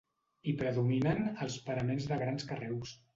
Hi 0.45 0.53
predominen 0.61 1.21
els 1.47 1.57
paraments 1.67 2.09
de 2.13 2.17
grans 2.23 2.49
carreus. 2.53 2.95